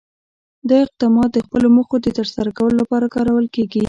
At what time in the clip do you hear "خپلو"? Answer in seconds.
1.45-1.67